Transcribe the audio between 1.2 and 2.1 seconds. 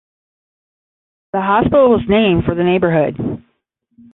The hospital was